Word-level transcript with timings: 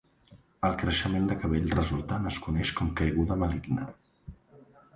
El 0.67 0.71
creixement 0.83 1.27
de 1.31 1.37
cabell 1.43 1.67
resultant 1.75 2.27
es 2.31 2.41
coneix 2.47 2.73
com 2.81 2.91
caiguda 3.03 3.39
maligna. 3.45 3.89